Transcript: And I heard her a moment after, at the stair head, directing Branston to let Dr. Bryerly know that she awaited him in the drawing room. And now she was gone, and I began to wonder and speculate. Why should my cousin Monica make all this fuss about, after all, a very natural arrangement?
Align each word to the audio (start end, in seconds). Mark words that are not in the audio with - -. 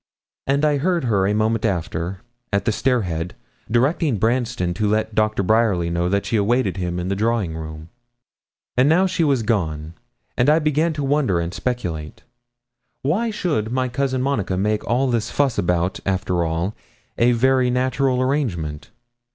And 0.47 0.65
I 0.65 0.77
heard 0.77 1.03
her 1.03 1.27
a 1.27 1.33
moment 1.35 1.63
after, 1.63 2.21
at 2.51 2.65
the 2.65 2.71
stair 2.71 3.03
head, 3.03 3.35
directing 3.69 4.17
Branston 4.17 4.73
to 4.73 4.87
let 4.87 5.13
Dr. 5.13 5.43
Bryerly 5.43 5.91
know 5.91 6.09
that 6.09 6.25
she 6.25 6.37
awaited 6.37 6.77
him 6.77 6.99
in 6.99 7.07
the 7.09 7.15
drawing 7.15 7.55
room. 7.55 7.89
And 8.75 8.89
now 8.89 9.05
she 9.05 9.23
was 9.23 9.43
gone, 9.43 9.93
and 10.35 10.49
I 10.49 10.57
began 10.57 10.91
to 10.93 11.03
wonder 11.03 11.39
and 11.39 11.53
speculate. 11.53 12.23
Why 13.03 13.29
should 13.29 13.71
my 13.71 13.89
cousin 13.89 14.23
Monica 14.23 14.57
make 14.57 14.83
all 14.87 15.07
this 15.07 15.29
fuss 15.29 15.59
about, 15.59 15.99
after 16.03 16.43
all, 16.43 16.73
a 17.19 17.33
very 17.33 17.69
natural 17.69 18.23
arrangement? 18.23 18.89